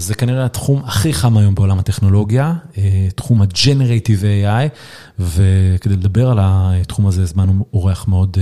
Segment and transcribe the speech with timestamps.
[0.00, 2.54] זה כנראה התחום הכי חם היום בעולם הטכנולוגיה,
[3.14, 4.68] תחום ה-Generative AI,
[5.18, 8.38] וכדי לדבר על התחום הזה הזמנו אורח מאוד,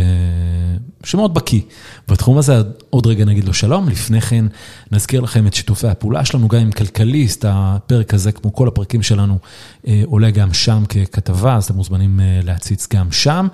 [1.04, 1.60] שמאוד בקיא.
[2.08, 4.44] בתחום הזה, עוד רגע נגיד לו שלום, לפני כן
[4.92, 9.38] נזכיר לכם את שיתופי הפעולה שלנו, גם עם כלכליסט, הפרק הזה כמו כל הפרקים שלנו
[10.04, 13.46] עולה גם שם ככתבה, אז אתם מוזמנים להציץ גם שם,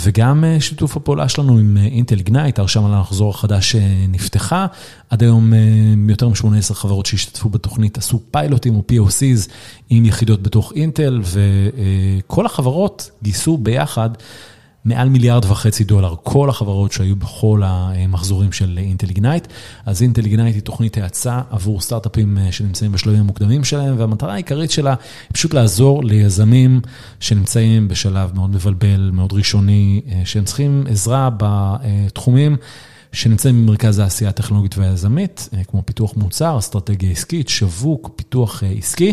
[0.00, 3.76] וגם שיתוף הפעולה שלנו עם אינטל איגנייט, הרשם על המחזור החדש
[4.08, 4.66] נפתחה,
[5.10, 5.52] עד היום
[6.08, 9.50] יותר מ-18 חברות שהשתתפו בתוכנית עשו פיילוטים או POCs
[9.90, 14.10] עם יחידות בתוך אינטל, וכל החברות גייסו ביחד
[14.84, 19.46] מעל מיליארד וחצי דולר, כל החברות שהיו בכל המחזורים של אינטל איגנייט.
[19.86, 24.90] אז אינטל איגנייט היא תוכנית האצה עבור סטארט-אפים שנמצאים בשלבים המוקדמים שלהם, והמטרה העיקרית שלה
[24.90, 26.80] היא פשוט לעזור ליזמים
[27.20, 32.56] שנמצאים בשלב מאוד מבלבל, מאוד ראשוני, שהם צריכים עזרה בתחומים.
[33.16, 39.12] שנמצאים במרכז העשייה הטכנולוגית והיזמית, כמו פיתוח מוצר, אסטרטגיה עסקית, שיווק, פיתוח עסקי.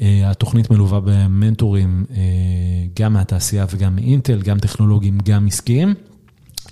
[0.00, 2.04] התוכנית מלווה במנטורים
[3.00, 5.94] גם מהתעשייה וגם מאינטל, גם טכנולוגיים, גם עסקיים.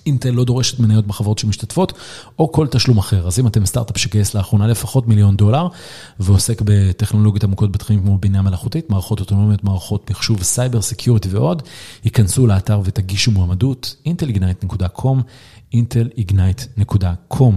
[0.07, 1.93] אינטל לא דורשת מניות בחברות שמשתתפות,
[2.39, 3.27] או כל תשלום אחר.
[3.27, 5.69] אז אם אתם סטארט-אפ שגייס לאחרונה לפחות מיליון דולר,
[6.21, 11.63] ועוסק בטכנולוגיות עמוקות בתחומים כמו בינה מלאכותית, מערכות אוטונומיות, מערכות מחשוב, סייבר, security ועוד,
[12.05, 15.17] היכנסו לאתר ותגישו מועמדות, intelignite.com,
[15.75, 17.55] intelignite.com.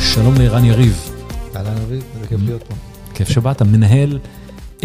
[0.00, 1.10] שלום לערן יריב.
[1.56, 2.74] אהלן אביב, איזה כיף להיות פה.
[3.14, 4.18] כיף שבאת, מנהל
[4.80, 4.84] AI,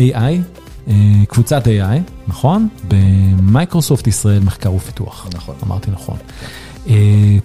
[1.28, 2.68] קבוצת AI, נכון?
[2.88, 5.28] במייקרוסופט ישראל מחקר ופיתוח.
[5.34, 5.56] נכון.
[5.64, 6.18] אמרתי נכון.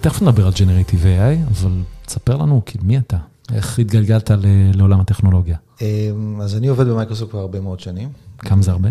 [0.01, 1.71] תכף נדבר על Generative AI, אבל
[2.05, 3.17] תספר לנו, מי אתה?
[3.53, 4.31] איך התגלגלת
[4.73, 5.57] לעולם הטכנולוגיה?
[6.41, 8.09] אז אני עובד במייקרוסופט כבר הרבה מאוד שנים.
[8.37, 8.89] כמה זה הרבה?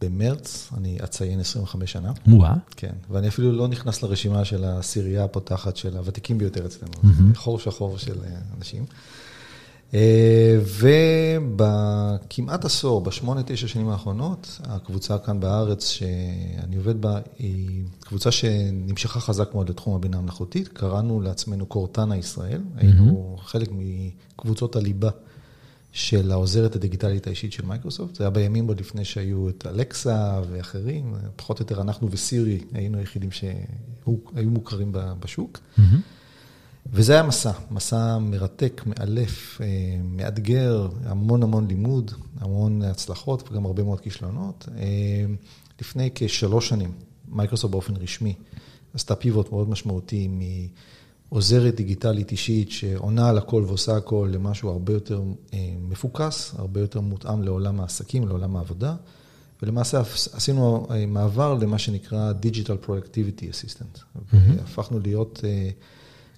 [0.00, 2.12] במרץ, אני אציין 25 שנה.
[2.26, 2.54] וואה.
[2.76, 6.92] כן, ואני אפילו לא נכנס לרשימה של הסירייה הפותחת של הוותיקים ביותר אצלנו,
[7.34, 8.18] חור שחור של
[8.58, 8.84] אנשים.
[11.46, 19.20] ובכמעט עשור, בשמונה, תשע שנים האחרונות, הקבוצה כאן בארץ שאני עובד בה, היא קבוצה שנמשכה
[19.20, 25.10] חזק מאוד לתחום הבינה המלאכותית, קראנו לעצמנו קורטנה ישראל, היינו חלק מקבוצות הליבה
[25.92, 31.14] של העוזרת הדיגיטלית האישית של מייקרוסופט, זה היה בימים עוד לפני שהיו את אלקסה ואחרים,
[31.36, 35.58] פחות או יותר אנחנו וסירי היינו היחידים שהיו מוכרים בשוק.
[36.92, 39.60] וזה היה מסע, מסע מרתק, מאלף,
[40.04, 44.68] מאתגר, המון המון לימוד, המון הצלחות וגם הרבה מאוד כישלונות.
[45.80, 46.92] לפני כשלוש שנים,
[47.28, 48.34] מייקרוסופט באופן רשמי,
[48.94, 50.28] עשתה פיבוט מאוד משמעותי
[51.30, 55.22] מעוזרת דיגיטלית אישית שעונה על הכל ועושה הכל למשהו הרבה יותר
[55.88, 58.96] מפוקס, הרבה יותר מותאם לעולם העסקים, לעולם העבודה.
[59.62, 60.00] ולמעשה
[60.32, 64.20] עשינו מעבר למה שנקרא Digital Productivity Assistant.
[64.32, 65.40] והפכנו להיות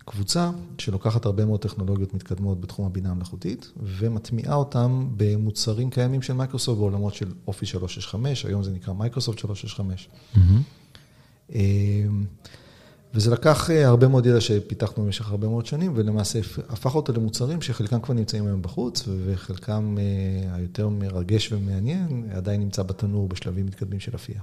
[0.08, 6.78] קבוצה שלוקחת הרבה מאוד טכנולוגיות מתקדמות בתחום הבינה המלאכותית, ומטמיעה אותם במוצרים קיימים של מייקרוסופט
[6.78, 10.08] בעולמות של אופיס 365, היום זה נקרא מייקרוסופט 365.
[13.14, 16.38] וזה לקח הרבה מאוד ידע שפיתחנו במשך הרבה מאוד שנים, ולמעשה
[16.68, 19.96] הפך אותו למוצרים שחלקם כבר נמצאים היום בחוץ, וחלקם
[20.52, 24.40] היותר מרגש ומעניין, עדיין נמצא בתנור בשלבים מתקדמים של אפייה.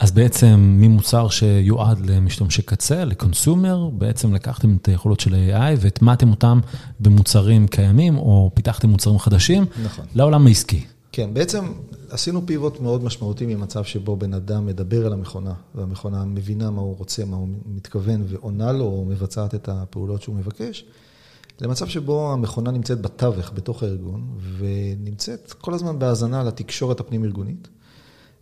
[0.00, 6.60] אז בעצם ממוצר שיועד למשתמשי קצה, לקונסיומר, בעצם לקחתם את היכולות של AI והטמעתם אותם
[7.00, 10.04] במוצרים קיימים, או פיתחתם מוצרים חדשים, נכון.
[10.14, 10.84] לעולם העסקי.
[11.12, 11.64] כן, בעצם
[12.10, 16.96] עשינו פיבוט מאוד משמעותי ממצב שבו בן אדם מדבר על המכונה, והמכונה מבינה מה הוא
[16.98, 20.84] רוצה, מה הוא מתכוון, ועונה לו או מבצעת את הפעולות שהוא מבקש,
[21.60, 24.26] למצב שבו המכונה נמצאת בתווך, בתוך הארגון,
[24.58, 27.68] ונמצאת כל הזמן בהאזנה לתקשורת הפנים-ארגונית.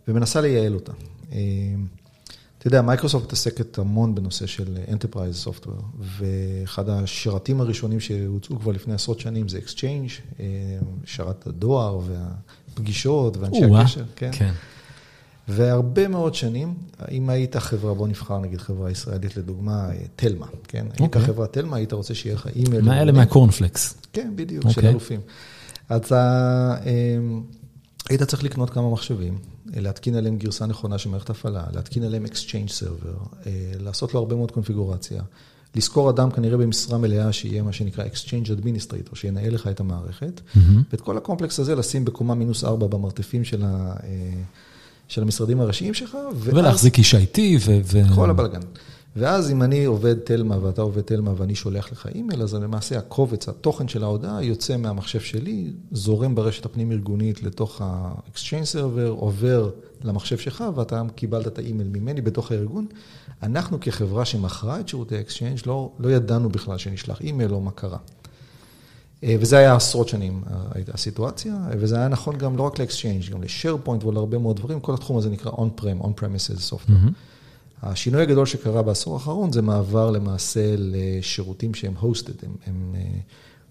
[0.09, 0.91] ומנסה לייעל אותה.
[2.57, 8.93] אתה יודע, מייקרוסופט מתעסקת המון בנושא של Enterprise Software, ואחד השרתים הראשונים שהוצאו כבר לפני
[8.93, 10.41] עשרות שנים זה Exchange,
[11.05, 14.03] שרת הדואר והפגישות ואנשי הקשר.
[14.15, 14.51] כן.
[15.47, 16.73] והרבה מאוד שנים,
[17.11, 20.85] אם היית חברה, בוא נבחר נגיד חברה ישראלית לדוגמה, תלמה, כן?
[20.99, 22.81] היית חברה תלמה, היית רוצה שיהיה לך אימייל.
[22.81, 23.93] מה אלה מהקורנפלקס?
[24.13, 25.19] כן, בדיוק, של אלופים.
[25.95, 26.75] אתה
[28.09, 32.69] היית צריך לקנות כמה מחשבים, להתקין עליהם גרסה נכונה של מערכת הפעלה, להתקין עליהם Exchange
[32.69, 33.47] Server,
[33.79, 35.21] לעשות לו הרבה מאוד קונפיגורציה,
[35.75, 40.41] לזכור אדם כנראה במשרה מלאה שיהיה מה שנקרא Exchange Administrator, שינהל לך את המערכת,
[40.91, 43.43] ואת כל הקומפלקס הזה לשים בקומה מינוס ארבע במרתפים
[45.07, 46.17] של המשרדים הראשיים שלך.
[46.35, 47.99] ולהחזיק איש IT ו...
[48.15, 48.61] כל הבלגן.
[49.19, 53.49] ואז אם אני עובד תלמה ואתה עובד תלמה ואני שולח לך אימייל, אז למעשה הקובץ,
[53.49, 59.69] התוכן של ההודעה יוצא מהמחשב שלי, זורם ברשת הפנים-ארגונית לתוך ה-Exchange Server, עובר
[60.03, 62.85] למחשב שלך ואתה קיבלת את האימייל ממני בתוך הארגון.
[63.43, 67.97] אנחנו כחברה שמכרה את שירותי Exchange לא, לא ידענו בכלל שנשלח אימייל או מה קרה.
[69.23, 73.41] אה, וזה היה עשרות שנים הייתה הסיטואציה, וזה היה נכון גם לא רק ל-Exchange, גם
[73.41, 76.89] ל-SharePoint ולהרבה מאוד דברים, כל התחום הזה נקרא On-Prem, On-Premises Software.
[76.89, 77.28] Mm-hmm.
[77.81, 83.19] השינוי הגדול שקרה בעשור האחרון זה מעבר למעשה לשירותים שהם hosted, הם, הם אה,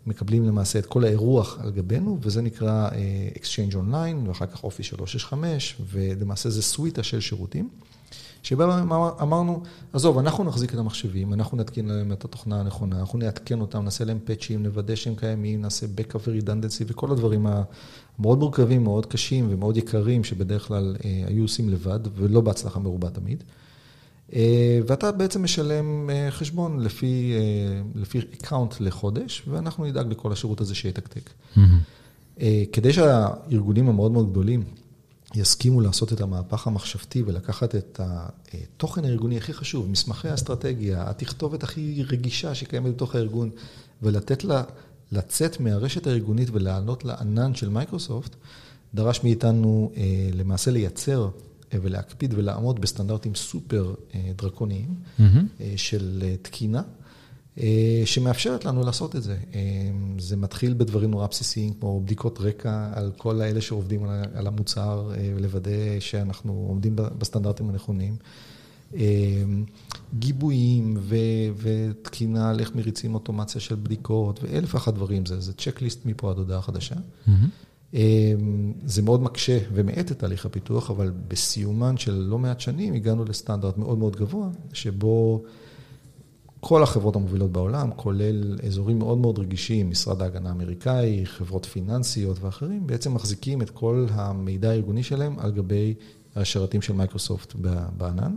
[0.07, 4.83] מקבלים למעשה את כל האירוח על גבינו, וזה נקרא אה, Exchange Online, ואחר כך Office
[4.83, 7.69] 365, ולמעשה זה סוויטה של שירותים.
[8.43, 8.83] שבה
[9.23, 9.63] אמרנו,
[9.93, 14.05] עזוב, אנחנו נחזיק את המחשבים, אנחנו נתקין להם את התוכנה הנכונה, אנחנו נעדכן אותם, נעשה
[14.05, 19.77] להם פאצ'ים, נוודא שהם קיימים, נעשה backup ו-redundancy וכל הדברים המאוד מורכבים, מאוד קשים ומאוד
[19.77, 23.45] יקרים, שבדרך כלל אה, היו עושים לבד, ולא בהצלחה מרובה תמיד.
[24.35, 27.33] אה, ואתה בעצם משלם אה, חשבון לפי,
[27.95, 31.31] לפי account לחודש, ואנחנו נדאג לכל השירות הזה שיתקתק.
[31.57, 32.41] Mm-hmm.
[32.73, 34.65] כדי שהארגונים המאוד מאוד גדולים,
[35.35, 42.03] יסכימו לעשות את המהפך המחשבתי ולקחת את התוכן הארגוני הכי חשוב, מסמכי האסטרטגיה, התכתובת הכי
[42.09, 43.51] רגישה שקיימת בתוך הארגון,
[44.03, 44.63] ולתת לה
[45.13, 48.37] לצאת מהרשת הארגונית ולענות לענן של מייקרוסופט,
[48.95, 50.03] דרש מאיתנו אה,
[50.35, 55.23] למעשה לייצר אה, ולהקפיד ולעמוד בסטנדרטים סופר אה, דרקוניים mm-hmm.
[55.77, 56.83] של תקינה.
[57.61, 59.37] אה, שמאפשרת לנו לעשות את זה.
[60.19, 64.05] זה מתחיל בדברים נורא בסיסיים, כמו בדיקות רקע על כל האלה שעובדים
[64.35, 68.17] על המוצר, ולוודא שאנחנו עומדים בסטנדרטים הנכונים.
[70.19, 70.97] גיבויים
[71.59, 76.39] ותקינה על איך מריצים אוטומציה של בדיקות, ואלף ואחת דברים, זה, זה צ'קליסט מפה עד
[76.39, 76.95] הודעה חדשה.
[76.95, 77.31] Mm-hmm.
[78.85, 83.79] זה מאוד מקשה ומאט את תהליך הפיתוח, אבל בסיומן של לא מעט שנים הגענו לסטנדרט
[83.79, 85.43] מאוד מאוד גבוה, שבו...
[86.61, 92.87] כל החברות המובילות בעולם, כולל אזורים מאוד מאוד רגישים, משרד ההגנה האמריקאי, חברות פיננסיות ואחרים,
[92.87, 95.95] בעצם מחזיקים את כל המידע הארגוני שלהם על גבי
[96.37, 97.55] השרתים של מייקרוסופט
[97.97, 98.37] בענן.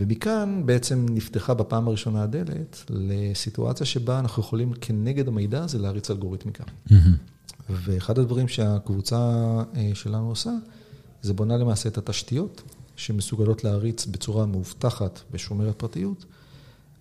[0.00, 6.64] ומכאן בעצם נפתחה בפעם הראשונה הדלת לסיטואציה שבה אנחנו יכולים כנגד המידע הזה להריץ אלגוריתמיקה.
[6.64, 6.92] Mm-hmm.
[7.72, 9.18] ואחד הדברים שהקבוצה
[9.76, 10.50] אה, שלנו עושה,
[11.22, 12.62] זה בונה למעשה את התשתיות
[12.96, 16.24] שמסוגלות להריץ בצורה מאובטחת ושומרת פרטיות.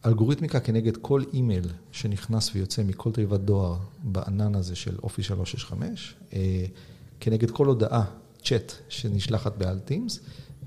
[0.05, 6.65] אלגוריתמיקה כנגד כל אימייל שנכנס ויוצא מכל תיבת דואר בענן הזה של אופיס 365, אה,
[7.19, 8.03] כנגד כל הודעה,
[8.43, 10.19] צ'אט, שנשלחת מעל Teams,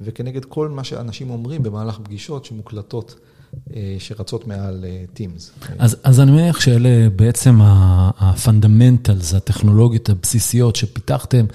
[0.05, 3.15] וכנגד כל מה שאנשים אומרים במהלך פגישות שמוקלטות,
[3.77, 4.85] אה, שרצות מעל.
[4.85, 5.05] אה,
[5.79, 7.59] אז, אז אני מניח שאלה בעצם
[8.19, 11.47] ה fundamentals, הטכנולוגיות הבסיסיות שפיתחתם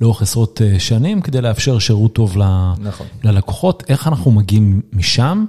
[0.00, 2.36] לאורך עשרות שנים, כדי לאפשר שירות טוב
[2.78, 3.06] נכון.
[3.24, 3.82] ללקוחות.
[3.88, 5.44] איך אנחנו מגיעים משם?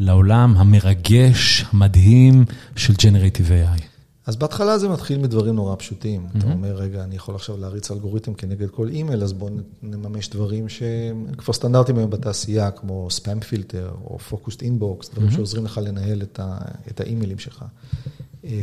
[0.00, 2.44] לעולם המרגש, המדהים
[2.76, 3.89] של Generative AI?
[4.30, 6.26] אז בהתחלה זה מתחיל מדברים נורא פשוטים.
[6.26, 6.38] Mm-hmm.
[6.38, 9.50] אתה אומר, רגע, אני יכול עכשיו להריץ אלגוריתם כנגד כל אימייל, אז בואו
[9.82, 15.32] נממש דברים שהם כבר סטנדרטים היום בתעשייה, כמו spam filter או focused inbox, דברים mm-hmm.
[15.32, 16.58] שעוזרים לך לנהל את, ה,
[16.90, 17.64] את האימיילים שלך.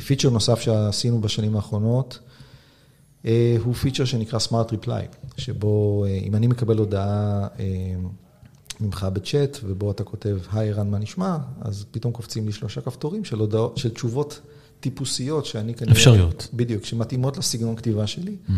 [0.06, 2.20] פיצ'ר אה, נוסף שעשינו בשנים האחרונות,
[3.26, 7.48] אה, הוא פיצ'ר שנקרא Smart Reply, שבו אה, אם אני מקבל הודעה
[8.80, 11.38] ממך בצ'אט, ובו אתה כותב, היי ערן, מה נשמע?
[11.62, 14.42] אז פתאום קופצים לי שלושה כפתורים של, הודעות, של תשובות
[14.80, 15.94] טיפוסיות, שאני כנראה...
[15.94, 16.48] אפשריות.
[16.54, 18.52] בדיוק, שמתאימות לסגנון כתיבה שלי, mm-hmm.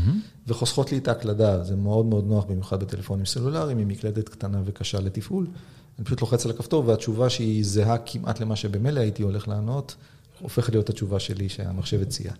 [0.47, 1.63] וחוסכות לי את ההקלדה.
[1.63, 5.47] זה מאוד מאוד נוח, במיוחד בטלפונים סלולריים, עם מקלדת קטנה וקשה לתפעול.
[5.97, 9.95] אני פשוט לוחץ על הכפתור, והתשובה שהיא זהה כמעט למה שבמילא הייתי הולך לענות,
[10.39, 12.31] הופכת להיות התשובה שלי שהמחשב הציע.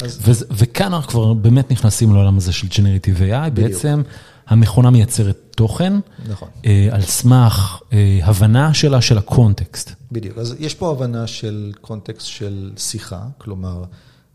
[0.00, 0.44] אז...
[0.50, 3.70] וכאן אנחנו כבר באמת נכנסים לעולם הזה של Generative AI, בדיוק.
[3.70, 4.02] בעצם
[4.46, 5.92] המכונה מייצרת תוכן,
[6.28, 6.48] נכון.
[6.66, 9.90] אה, על סמך אה, הבנה שלה של הקונטקסט.
[10.12, 13.84] בדיוק, אז יש פה הבנה של קונטקסט של שיחה, כלומר,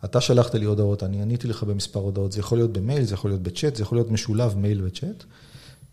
[0.06, 3.32] אתה שלחת לי הודעות, אני עניתי לך במספר הודעות, זה יכול להיות במייל, זה יכול
[3.32, 5.24] להיות בצ'אט, זה יכול להיות משולב מייל וצ'אט.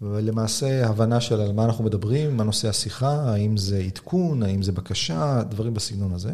[0.03, 4.73] ולמעשה הבנה של על מה אנחנו מדברים, מה נושא השיחה, האם זה עדכון, האם זה
[4.73, 6.33] בקשה, דברים בסגנון הזה.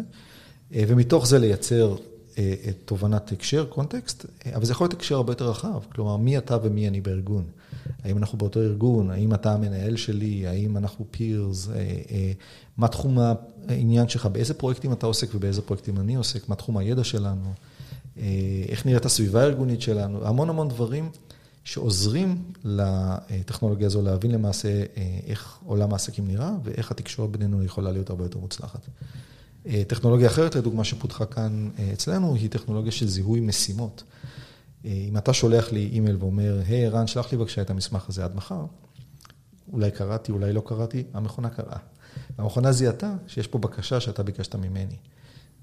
[0.74, 1.96] אה, ומתוך זה לייצר
[2.68, 6.56] את תובנת הקשר, קונטקסט, אבל זה יכול להיות הקשר הרבה יותר רחב, כלומר, מי אתה
[6.62, 7.44] ומי אני בארגון.
[8.05, 11.75] האם אנחנו באותו ארגון, האם אתה המנהל שלי, האם אנחנו פירס, אה,
[12.11, 12.33] אה,
[12.76, 13.19] מה תחום
[13.69, 17.52] העניין שלך, באיזה פרויקטים אתה עוסק ובאיזה פרויקטים אני עוסק, מה תחום הידע שלנו,
[18.19, 18.25] אה,
[18.69, 21.11] איך נראית הסביבה הארגונית שלנו, המון המון דברים
[21.64, 24.83] שעוזרים לטכנולוגיה הזו להבין למעשה
[25.26, 28.81] איך עולם העסקים נראה ואיך התקשורת בינינו יכולה להיות הרבה יותר מוצלחת.
[29.87, 34.02] טכנולוגיה אחרת, לדוגמה, שפותחה כאן אצלנו, היא טכנולוגיה של זיהוי משימות.
[34.85, 38.37] אם אתה שולח לי אימייל ואומר, היי ערן, שלח לי בבקשה את המסמך הזה עד
[38.37, 38.64] מחר,
[39.73, 41.78] אולי קראתי, אולי לא קראתי, המכונה קראה.
[42.38, 44.97] והמכונה זיהתה שיש פה בקשה שאתה ביקשת ממני.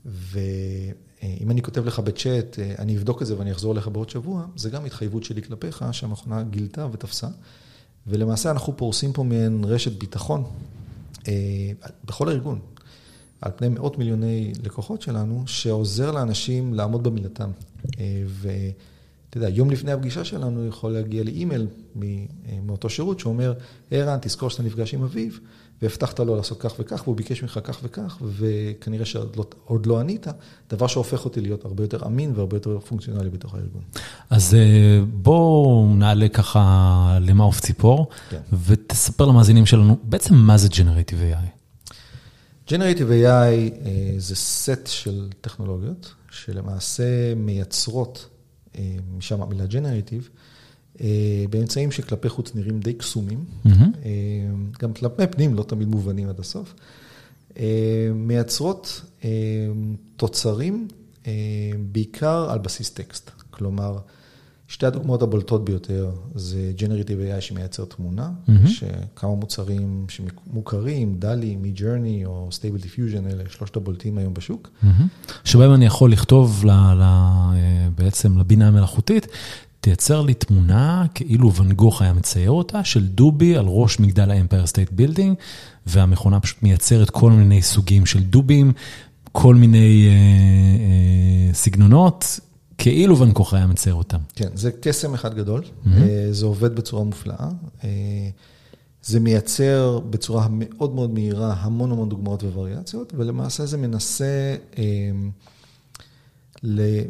[0.06, 4.70] ואם אני כותב לך בצ'אט, אני אבדוק את זה ואני אחזור אליך בעוד שבוע, זה
[4.70, 7.28] גם התחייבות שלי כלפיך שהמכונה גילתה ותפסה.
[8.08, 10.44] ולמעשה אנחנו פורסים פה מעין רשת ביטחון
[12.06, 12.60] בכל הארגון,
[13.42, 17.52] על פני מאות מיליוני לקוחות שלנו, שעוזר לאנשים לעמוד במילתם.
[19.36, 21.68] ואתה יודע, יום לפני הפגישה שלנו יכול להגיע לי אימייל
[22.64, 23.54] מאותו שירות שאומר,
[23.92, 25.40] ערן, תזכור שאתה נפגש עם אביב,
[25.82, 30.28] והבטחת לו לעשות כך וכך, והוא ביקש ממך כך וכך, וכנראה שעוד לא ענית,
[30.70, 33.82] דבר שהופך אותי להיות הרבה יותר אמין והרבה יותר פונקציונלי בתוך הארגון.
[34.30, 34.58] אז
[35.14, 38.08] בואו נעלה ככה למעוף ציפור,
[38.66, 41.48] ותספר למאזינים שלנו, בעצם מה זה Generative AI?
[42.70, 43.74] Generative AI
[44.18, 48.30] זה סט של טכנולוגיות, שלמעשה מייצרות,
[49.18, 50.30] משם המילה Generative,
[51.50, 53.46] באמצעים שכלפי חוץ נראים די קסומים,
[54.80, 56.74] גם כלפי פנים לא תמיד מובנים עד הסוף,
[58.14, 59.02] מייצרות
[60.16, 60.88] תוצרים
[61.92, 63.32] בעיקר על בסיס טקסט.
[63.50, 63.98] כלומר,
[64.74, 68.30] שתי הדוגמאות הבולטות ביותר זה Generative AI שמייצר תמונה,
[68.66, 68.84] יש
[69.16, 74.70] כמה מוצרים שמוכרים, דלי, מי-ג'רני או Stable Diffusion, אלה שלושת הבולטים היום בשוק.
[75.44, 76.66] שבהם אני יכול לכתוב
[77.98, 79.28] בעצם לבינה המלאכותית,
[79.82, 84.66] תייצר לי תמונה כאילו ואן גוך היה מצייר אותה, של דובי על ראש מגדל האמפייר
[84.66, 85.36] סטייט בילדינג,
[85.86, 88.72] והמכונה פשוט מייצרת כל מיני סוגים של דובים,
[89.32, 90.10] כל מיני
[91.54, 92.40] סגנונות.
[92.78, 94.20] כאילו ואן גוך היה מצייר אותם.
[94.36, 95.64] כן, זה קסם אחד גדול,
[96.32, 97.50] זה עובד בצורה מופלאה.
[99.04, 104.56] זה מייצר בצורה מאוד מאוד מהירה המון המון דוגמאות ווריאציות, ולמעשה זה מנסה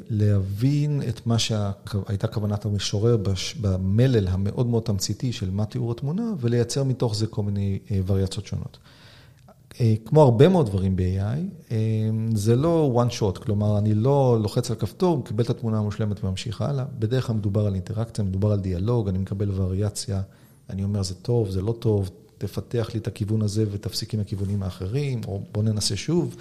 [0.10, 3.18] להבין את מה שהייתה כוונת המשורר
[3.62, 8.78] במלל המאוד מאוד תמציתי של מה תיאור התמונה, ולייצר מתוך זה כל מיני וריאציות שונות.
[10.06, 11.74] כמו הרבה מאוד דברים ב-AI,
[12.36, 16.62] זה לא one shot, כלומר, אני לא לוחץ על כפתור, מקבל את התמונה המושלמת וממשיך
[16.62, 16.86] הלאה.
[17.00, 20.22] בדרך כלל מדובר על אינטראקציה, מדובר על דיאלוג, אני מקבל וריאציה,
[20.70, 24.64] אני אומר, זה טוב, זה לא טוב, תפתח לי את הכיוון הזה ותפסיק עם הכיוונים
[24.64, 26.36] האחרים, או בוא ננסה שוב.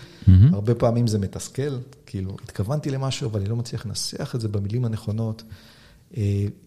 [0.52, 4.84] הרבה פעמים זה מתסכל, כאילו, התכוונתי למשהו, אבל אני לא מצליח לנסח את זה במילים
[4.84, 5.42] הנכונות.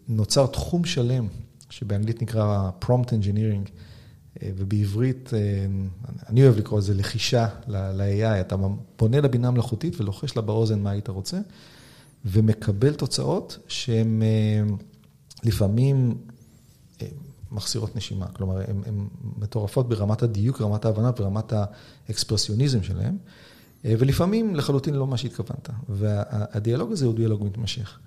[0.07, 1.27] נוצר תחום שלם,
[1.69, 3.69] שבאנגלית נקרא Prompt Engineering,
[4.43, 5.29] ובעברית,
[6.29, 8.55] אני אוהב לקרוא לזה לחישה ל-AI, אתה
[8.95, 11.39] פונה לבינה מלאכותית ולוחש לה באוזן מה היית רוצה,
[12.25, 14.21] ומקבל תוצאות שהן
[15.43, 16.17] לפעמים
[17.51, 21.53] מחסירות נשימה, כלומר, הן מטורפות ברמת הדיוק, רמת ההבנה ורמת
[22.09, 23.17] האקספרסיוניזם שלהן,
[23.83, 27.99] ולפעמים לחלוטין לא מה שהתכוונת, והדיאלוג הזה הוא דיאלוג מתמשך.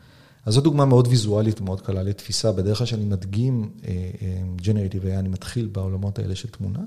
[0.46, 3.70] אז זו דוגמה מאוד ויזואלית, מאוד קלה לתפיסה, בדרך כלל שאני מדגים
[4.58, 6.80] Generative AI, אני מתחיל בעולמות האלה של תמונה.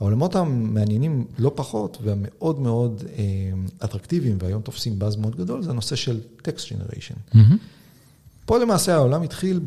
[0.00, 3.04] העולמות המעניינים לא פחות, והמאוד מאוד
[3.84, 7.36] אטרקטיביים, והיום תופסים באז מאוד גדול, זה הנושא של Text Generation.
[8.46, 9.60] פה למעשה העולם התחיל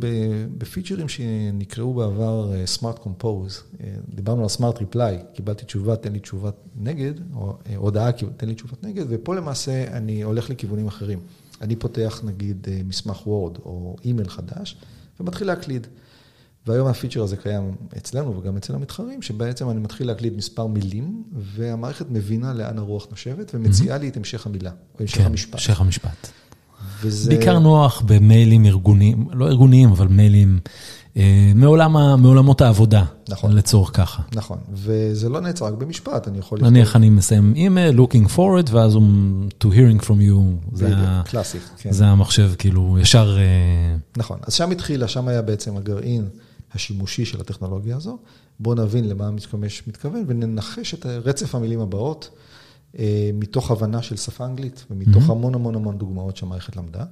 [0.58, 3.84] בפיצ'רים שנקראו בעבר Smart Compose.
[4.16, 8.84] דיברנו על Smart Reply, קיבלתי תשובה, תן לי תשובת נגד, או הודעה, תן לי תשובת
[8.84, 11.20] נגד, ופה למעשה אני הולך לכיוונים אחרים.
[11.62, 14.78] אני פותח נגיד מסמך וורד או אימייל חדש,
[15.20, 15.88] ומתחיל להקליד.
[16.68, 22.06] והיום הפיצ'ר הזה קיים אצלנו וגם אצל המתחרים, שבעצם אני מתחיל להקליד מספר מילים, והמערכת
[22.10, 25.52] מבינה לאן הרוח נושבת, ומציעה לי את המשך המילה, או המשך המשפט.
[25.52, 26.28] כן, המשך המשפט.
[27.28, 30.60] בעיקר נוח במיילים ארגוניים, לא ארגוניים, אבל מיילים
[31.56, 33.04] מעולמות העבודה,
[33.50, 34.24] לצורך ככה.
[34.36, 36.60] נכון, וזה לא נעצר רק במשפט, אני יכול...
[36.62, 39.04] נניח אני מסיים אימייל, looking forward, ואז הוא
[39.64, 40.82] to hearing from you.
[41.26, 41.92] קלאסי, כן.
[41.92, 43.38] זה המחשב, כאילו, ישר...
[44.18, 46.30] נכון, אז שם התחילה, שם היה בעצם הגרעין
[46.74, 48.18] השימושי של הטכנולוגיה הזו.
[48.60, 52.30] בואו נבין למה המשתמש מתכוון, וננחש את רצף המילים הבאות.
[53.34, 57.04] מתוך הבנה של שפה אנגלית, ומתוך המון המון המון דוגמאות שהמערכת למדה.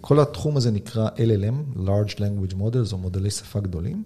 [0.00, 4.02] כל התחום הזה נקרא LLM, Large Language Models, או מודלי שפה גדולים,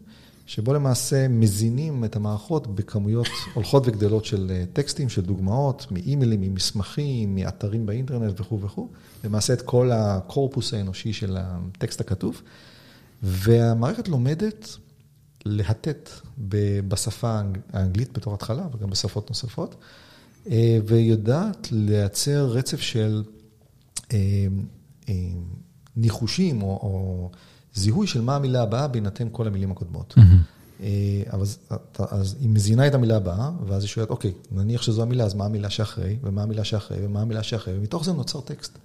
[0.46, 7.86] שבו למעשה מזינים את המערכות בכמויות הולכות וגדלות של טקסטים, של דוגמאות, מאימיילים, ממסמכים, מאתרים
[7.86, 8.88] באינטרנט וכו' וכו',
[9.24, 12.42] למעשה את כל הקורפוס האנושי של הטקסט הכתוב,
[13.22, 14.76] והמערכת לומדת
[15.44, 16.10] להטט
[16.88, 17.40] בשפה
[17.72, 19.76] האנגלית בתור התחלה, וגם בשפות נוספות.
[20.86, 23.22] ויודעת לייצר רצף של
[25.96, 27.30] ניחושים או
[27.74, 30.14] זיהוי של מה המילה הבאה בהינתן כל המילים הקודמות.
[31.98, 35.44] אז היא מזינה את המילה הבאה, ואז היא שואלת, אוקיי, נניח שזו המילה, אז מה
[35.44, 38.78] המילה שאחרי, ומה המילה שאחרי, ומה המילה שאחרי, ומתוך זה נוצר טקסט.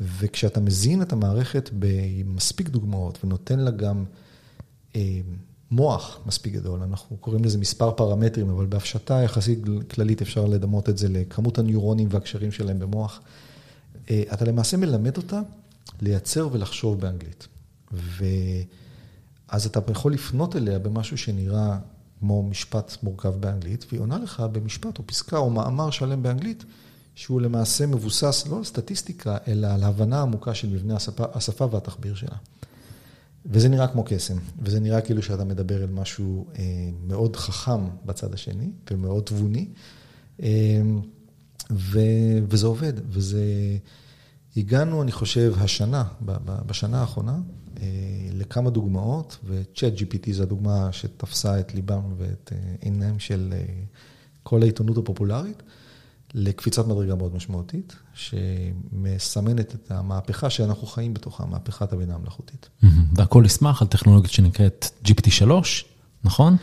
[0.00, 4.04] וכשאתה מזין את המערכת במספיק דוגמאות, ונותן לה גם
[5.70, 9.58] מוח מספיק גדול, אנחנו קוראים לזה מספר פרמטרים, אבל בהפשטה יחסית
[9.90, 13.20] כללית אפשר לדמות את זה לכמות הניורונים והקשרים שלהם במוח.
[14.10, 15.40] אה, אתה למעשה מלמד אותה
[16.00, 17.48] לייצר ולחשוב באנגלית.
[17.92, 21.78] ואז אתה יכול לפנות אליה במשהו שנראה
[22.20, 26.64] כמו משפט מורכב באנגלית, והיא עונה לך במשפט או פסקה או מאמר שלם באנגלית,
[27.14, 32.14] שהוא למעשה מבוסס לא על סטטיסטיקה, אלא על הבנה עמוקה של מבנה השפה, השפה והתחביר
[32.14, 32.36] שלה.
[33.46, 36.64] וזה נראה כמו קסם, וזה נראה כאילו שאתה מדבר על משהו אה,
[37.06, 39.68] מאוד חכם בצד השני, ומאוד תבוני,
[40.42, 40.80] אה,
[41.70, 43.42] וזה עובד, וזה...
[44.56, 46.04] הגענו, אני חושב, השנה,
[46.66, 47.38] בשנה האחרונה,
[47.80, 47.86] אה,
[48.32, 53.64] לכמה דוגמאות, ו-Chat GPT זו הדוגמה שתפסה את ליבם ואת אה, עיניהם של אה,
[54.42, 55.62] כל העיתונות הפופולרית.
[56.34, 62.68] לקפיצת מדרגה מאוד משמעותית, שמסמנת את המהפכה שאנחנו חיים בתוכה, מהפכת הבינה המלאכותית.
[63.16, 65.50] והכל נסמך על טכנולוגיה שנקראת GPT-3,
[66.24, 66.56] נכון?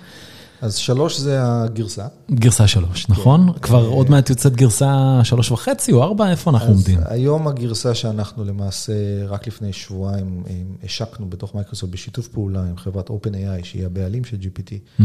[0.64, 2.06] אז שלוש זה הגרסה.
[2.32, 3.54] גרסה שלוש, נכון?
[3.54, 3.60] כן.
[3.60, 7.00] כבר עוד מעט יוצאת גרסה שלוש וחצי או ארבע, איפה אנחנו עומדים?
[7.06, 8.94] היום הגרסה שאנחנו למעשה
[9.28, 10.44] רק לפני שבועיים
[10.84, 15.02] השקנו בתוך מייקרוסופט בשיתוף פעולה עם חברת OpenAI, שהיא הבעלים של GPT.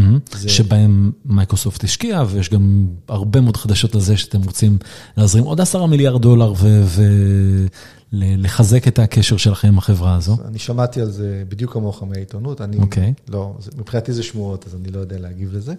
[0.47, 4.79] שבהם מייקרוסופט השקיעה, ויש גם הרבה מאוד חדשות על זה שאתם רוצים
[5.17, 6.53] להזרים עוד עשרה מיליארד דולר
[8.13, 10.37] לחזק את הקשר שלכם עם החברה הזו?
[10.45, 12.61] אני שמעתי על זה בדיוק כמוך מהעיתונות.
[12.61, 13.15] אני, אוקיי.
[13.29, 15.75] לא, מבחינתי זה שמועות, אז אני לא יודע להגיב לזה.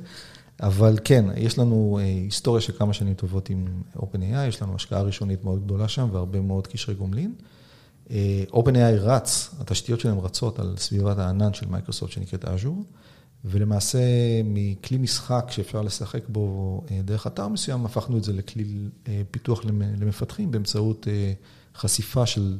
[0.61, 3.65] אבל כן, יש לנו אה, היסטוריה של כמה שנים טובות עם
[3.97, 7.33] OpenAI, יש לנו השקעה ראשונית מאוד גדולה שם והרבה מאוד קשרי גומלין.
[8.11, 12.83] אה, OpenAI רץ, התשתיות שלהם רצות על סביבת הענן של מייקרוסופט שנקראת Azure,
[13.45, 13.99] ולמעשה
[14.45, 18.65] מכלי משחק שאפשר לשחק בו אה, דרך אתר מסוים, הפכנו את זה לכלי
[19.31, 19.65] פיתוח
[19.99, 21.07] למפתחים באמצעות
[21.75, 22.57] חשיפה של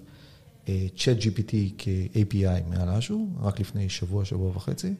[0.69, 4.93] אה, Chat GPT כ-API מעל אשור, רק לפני שבוע, שבוע וחצי,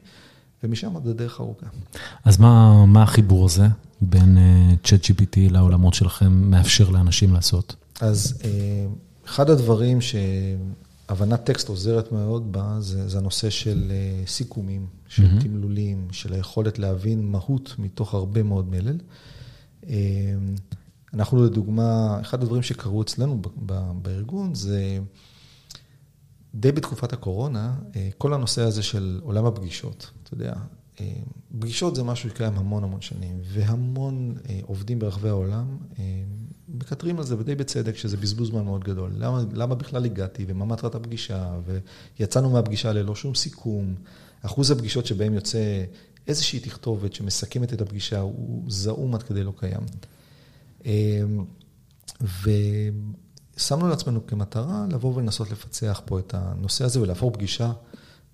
[0.64, 1.66] ומשם עד הדרך ארוכה.
[2.24, 3.66] אז מה, מה החיבור הזה
[4.00, 7.76] בין uh, Chat GPT לעולמות שלכם מאפשר לאנשים לעשות?
[8.00, 8.44] אז uh,
[9.26, 13.92] אחד הדברים שהבנת טקסט עוזרת מאוד בה, זה, זה הנושא של
[14.26, 15.42] סיכומים, של mm-hmm.
[15.42, 18.98] תמלולים, של היכולת להבין מהות מתוך הרבה מאוד מלל.
[21.14, 23.42] אנחנו לדוגמה, אחד הדברים שקרו אצלנו
[24.02, 24.98] בארגון זה
[26.54, 30.52] די בתקופת הקורונה, אה, כל הנושא הזה של עולם הפגישות, אתה יודע,
[31.00, 31.12] אה,
[31.58, 35.78] פגישות זה משהו שקיים המון המון שנים, והמון אה, עובדים ברחבי העולם
[36.68, 39.10] מקטרים על זה, ודי בצדק, שזה בזבוז זמן מאוד גדול.
[39.16, 41.58] למה, למה בכלל הגעתי, ומה מטרת הפגישה,
[42.18, 43.94] ויצאנו מהפגישה ללא שום סיכום.
[44.42, 45.84] אחוז הפגישות שבהם יוצא
[46.26, 49.80] איזושהי תכתובת שמסכמת את הפגישה, הוא זעום עד כדי לא קיים.
[50.84, 51.44] אמ,
[53.56, 57.72] ושמנו לעצמנו כמטרה לבוא ולנסות לפצח פה את הנושא הזה ולהפוך פגישה.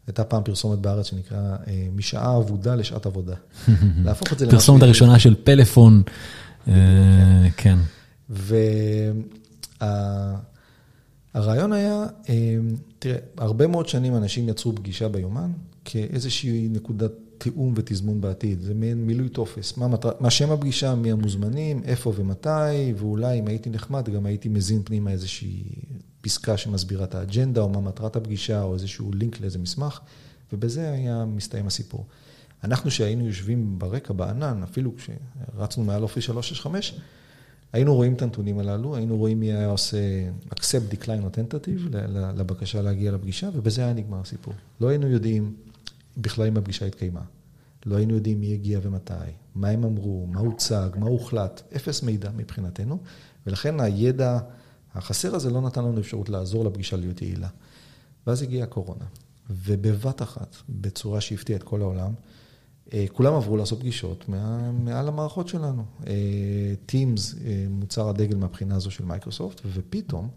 [0.06, 3.34] הייתה פעם פרסומת בארץ שנקרא אה, משעה אבודה לשעת עבודה.
[4.04, 4.58] להפוך את זה למשהו...
[4.58, 6.02] פרסומת הראשונה של פלאפון,
[6.68, 7.78] אה, כן.
[11.34, 12.56] והרעיון היה, אה,
[12.98, 15.50] תראה, הרבה מאוד שנים אנשים יצרו פגישה ביומן
[15.84, 19.76] כאיזושהי נקודת תיאום ותזמון בעתיד, זה מעין מילוי טופס.
[19.76, 20.10] מה, מטר...
[20.20, 25.10] מה שם הפגישה, מי המוזמנים, איפה ומתי, ואולי אם הייתי נחמד, גם הייתי מזין פנימה
[25.10, 25.64] איזושהי
[26.20, 30.00] פסקה שמסבירה את האג'נדה, או מה מטרת הפגישה, או איזשהו לינק לאיזה מסמך,
[30.52, 32.06] ובזה היה מסתיים הסיפור.
[32.64, 37.00] אנחנו שהיינו יושבים ברקע, בענן, אפילו כשרצנו מעל אופי 365,
[37.72, 39.98] היינו רואים את הנתונים הללו, היינו רואים מי היה עושה
[40.50, 41.42] accept, decline או
[42.36, 44.54] לבקשה להגיע לפגישה, ובזה היה נגמר הסיפור.
[44.80, 45.54] לא היינו יודעים
[46.16, 47.22] בכלל אם הפגישה התקיימה.
[47.86, 49.12] לא היינו יודעים מי הגיע ומתי,
[49.54, 52.98] מה הם אמרו, מה הוצג, מה הוחלט, אפס מידע מבחינתנו,
[53.46, 54.38] ולכן הידע
[54.94, 57.48] החסר הזה לא נתן לנו אפשרות לעזור לפגישה להיות יעילה.
[58.26, 59.04] ואז הגיעה הקורונה,
[59.50, 62.12] ובבת אחת, בצורה שהפתיעה את כל העולם,
[62.92, 65.84] אה, כולם עברו לעשות פגישות מעל המערכות שלנו.
[66.88, 70.30] Teams, אה, מוצר הדגל מהבחינה הזו של מייקרוסופט, ופתאום, אה,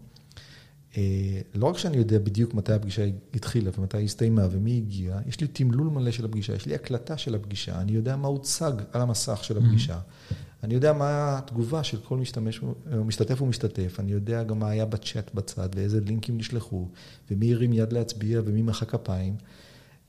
[1.54, 5.46] לא רק שאני יודע בדיוק מתי הפגישה התחילה ומתי היא הסתיימה ומי הגיע, יש לי
[5.46, 9.44] תמלול מלא של הפגישה, יש לי הקלטה של הפגישה, אני יודע מה הוצג על המסך
[9.44, 10.34] של הפגישה, mm-hmm.
[10.64, 12.60] אני יודע מה התגובה של כל משתמש,
[13.04, 16.88] משתתף ומשתתף, אני יודע גם מה היה בצ'אט בצד ואיזה לינקים נשלחו,
[17.30, 19.36] ומי הרים יד להצביע ומי מחא כפיים.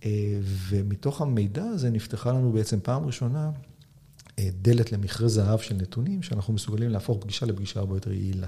[0.06, 0.40] אה,
[0.70, 3.52] ומתוך המידע הזה נפתחה לנו בעצם פעם ראשונה
[4.40, 8.48] אה, דלת למכרה זהב של נתונים, שאנחנו מסוגלים להפוך פגישה לפגישה הרבה יותר יעילה.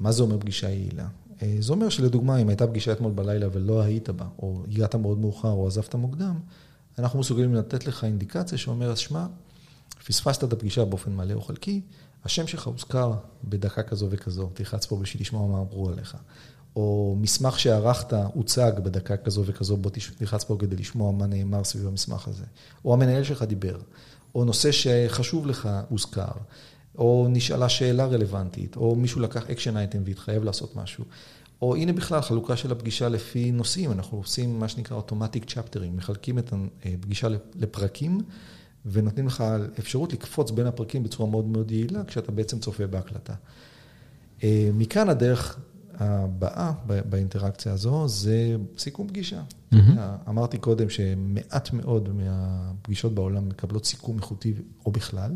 [0.00, 1.08] מה זה אומר פגישה יעילה?
[1.42, 5.18] אה, זה אומר שלדוגמה, אם הייתה פגישה אתמול בלילה ולא היית בה, או הגעת מאוד
[5.18, 6.38] מאוחר או עזבת מוקדם,
[6.98, 9.26] אנחנו מסוגלים לתת לך אינדיקציה שאומרת, שמע,
[10.06, 11.80] פספסת את הפגישה באופן מלא או חלקי,
[12.24, 13.12] השם שלך הוזכר
[13.44, 16.16] בדקה כזו וכזו, תלחץ פה בשביל לשמוע מה אמרו עליך.
[16.76, 21.86] או מסמך שערכת הוצג בדקה כזו וכזו, בוא תלחץ פה כדי לשמוע מה נאמר סביב
[21.86, 22.44] המסמך הזה.
[22.84, 23.78] או המנהל שלך דיבר,
[24.34, 26.32] או נושא שחשוב לך הוזכר,
[26.98, 31.04] או נשאלה שאלה רלוונטית, או מישהו לקח action item והתחייב לעשות משהו.
[31.62, 36.38] או הנה בכלל חלוקה של הפגישה לפי נושאים, אנחנו עושים מה שנקרא automatic צ'פטרים, מחלקים
[36.38, 36.52] את
[36.84, 38.20] הפגישה לפרקים
[38.86, 39.44] ונותנים לך
[39.78, 43.34] אפשרות לקפוץ בין הפרקים בצורה מאוד מאוד יעילה, כשאתה בעצם צופה בהקלטה.
[44.44, 45.58] אה, מכאן הדרך
[45.98, 46.72] הבאה
[47.08, 49.42] באינטראקציה הזו זה סיכום פגישה.
[49.72, 49.76] Mm-hmm.
[50.28, 54.54] אמרתי קודם שמעט מאוד מהפגישות בעולם מקבלות סיכום איכותי
[54.86, 55.30] או בכלל,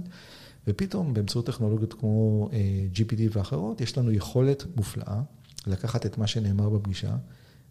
[0.66, 2.58] ופתאום באמצעות טכנולוגיות כמו אה,
[2.94, 5.20] GPT ואחרות, יש לנו יכולת מופלאה
[5.66, 7.16] לקחת את מה שנאמר בפגישה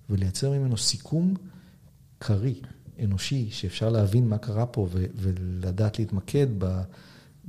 [0.09, 1.33] ולייצר ממנו סיכום
[2.19, 2.61] קרי,
[3.03, 6.81] אנושי, שאפשר להבין מה קרה פה ולדעת להתמקד ב...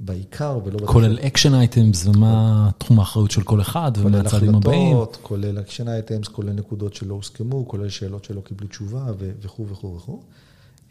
[0.00, 0.86] בעיקר ולא...
[0.86, 4.96] כולל action items ומה תחום האחריות של כל אחד ומה הצעדים הבאים.
[5.22, 10.22] כולל action items, כולל נקודות שלא הוסכמו, כולל שאלות שלא קיבלו תשובה וכו' וכו' וכו'.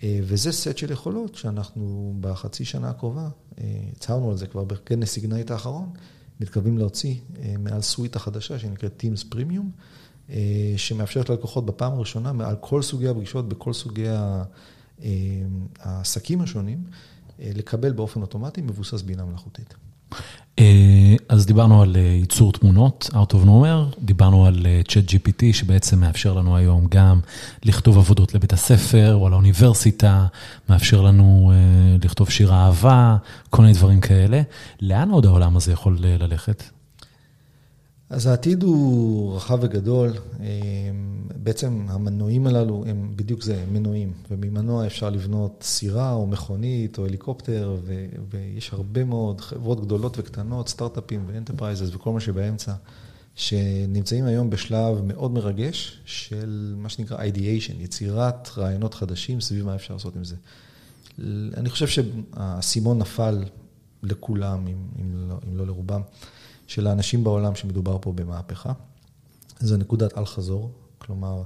[0.03, 5.09] אה, וזה סט של יכולות שאנחנו בחצי שנה הקרובה, אה, הצהרנו על זה כבר בכנס
[5.09, 5.89] Ignite האחרון,
[6.39, 9.81] מתכוונים להוציא אה, מעל suite החדשה שנקראת Teams Premium,
[10.77, 14.05] שמאפשרת ללקוחות בפעם הראשונה מעל כל סוגי הפגישות בכל סוגי
[15.79, 16.83] העסקים השונים.
[17.39, 19.73] לקבל באופן אוטומטי מבוסס בינה מלאכותית.
[20.59, 25.43] אה, אז דיברנו על אה, ייצור תמונות, out of nowhere, דיברנו על אה, Chat GPT
[25.53, 27.19] שבעצם מאפשר לנו היום גם
[27.63, 30.25] לכתוב עבודות לבית הספר או לאוניברסיטה,
[30.69, 31.51] מאפשר לנו
[32.03, 33.17] לכתוב שיר אהבה,
[33.49, 34.41] כל מיני דברים כאלה.
[34.81, 36.78] לאן עוד העולם הזה יכול ללכת?
[38.09, 40.13] אז העתיד הוא רחב וגדול.
[40.39, 40.45] אמ,
[41.35, 44.13] בעצם המנועים הללו הם בדיוק זה, הם מנועים.
[44.31, 50.69] וממנוע אפשר לבנות סירה או מכונית או הליקופטר, ו- ויש הרבה מאוד חברות גדולות וקטנות,
[50.69, 52.73] סטארט-אפים ו enterprises וכל מה שבאמצע,
[53.35, 59.93] שנמצאים היום בשלב מאוד מרגש של מה שנקרא ideation, יצירת רעיונות חדשים סביב מה אפשר
[59.93, 60.35] לעשות עם זה.
[61.57, 63.43] אני חושב שהאסימון נפל
[64.03, 66.01] לכולם, אם, אם, לא, אם לא לרובם.
[66.69, 68.73] של האנשים בעולם שמדובר פה במהפכה.
[69.59, 71.43] זה נקודת אל-חזור, כלומר,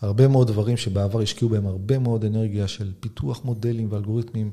[0.00, 4.50] הרבה מאוד דברים שבעבר השקיעו בהם הרבה מאוד אנרגיה של פיתוח מודלים ואלגוריתמים.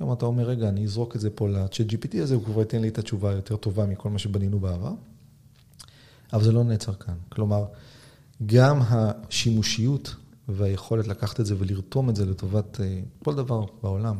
[0.00, 2.82] היום אתה אומר, רגע, אני אזרוק את זה פה ל-chat GPT הזה, הוא כבר ייתן
[2.82, 4.92] לי את התשובה היותר טובה מכל מה שבנינו בעבר.
[6.32, 7.14] אבל זה לא נעצר כאן.
[7.28, 7.64] כלומר,
[8.46, 10.14] גם השימושיות
[10.48, 14.16] והיכולת לקחת את זה ולרתום את זה לטובת אה, כל דבר בעולם,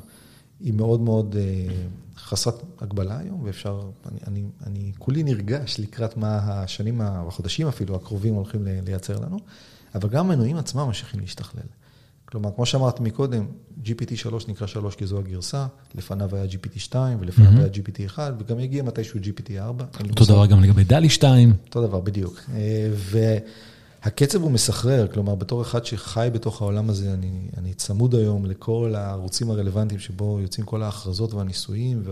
[0.65, 1.75] היא מאוד מאוד אה,
[2.17, 8.35] חסרת הגבלה היום, ואפשר, אני, אני, אני כולי נרגש לקראת מה השנים, החודשים אפילו, הקרובים
[8.35, 9.39] הולכים לייצר לנו,
[9.95, 11.63] אבל גם המנועים עצמם ממשיכים להשתכלל.
[12.25, 13.47] כלומר, כמו שאמרתי מקודם,
[13.85, 17.59] GPT 3 נקרא 3 כי זו הגרסה, לפניו היה GPT 2 ולפניו mm-hmm.
[17.59, 19.85] היה GPT 1, וגם יגיע מתישהו GPT 4.
[20.11, 21.53] אותו דבר גם לגבי דלי 2.
[21.67, 22.41] אותו דבר, בדיוק.
[22.55, 23.19] אה, ו...
[24.05, 28.95] הקצב הוא מסחרר, כלומר, בתור אחד שחי בתוך העולם הזה, אני, אני צמוד היום לכל
[28.97, 32.03] הערוצים הרלוונטיים שבו יוצאים כל ההכרזות והניסויים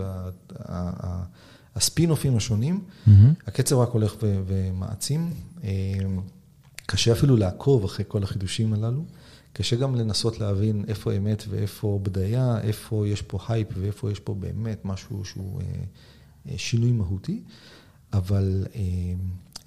[1.75, 2.81] והספין-אופים השונים.
[3.07, 3.11] Mm-hmm.
[3.47, 5.33] הקצב רק הולך ו, ומעצים.
[5.63, 5.69] אה,
[6.85, 9.05] קשה אפילו לעקוב אחרי כל החידושים הללו.
[9.53, 14.33] קשה גם לנסות להבין איפה אמת ואיפה בדיה, איפה יש פה הייפ ואיפה יש פה
[14.33, 15.65] באמת משהו שהוא אה,
[16.49, 17.41] אה, שינוי מהותי.
[18.13, 18.65] אבל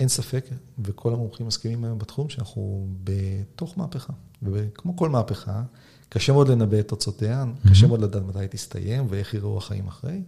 [0.00, 0.44] אין ספק,
[0.78, 4.12] וכל המומחים מסכימים היום בתחום, שאנחנו בתוך מהפכה.
[4.42, 5.62] וכמו כל מהפכה,
[6.08, 7.70] קשה מאוד לנבא את תוצאותיה, mm-hmm.
[7.70, 10.20] קשה מאוד לדעת מתי היא תסתיים ואיך יראו החיים אחרי,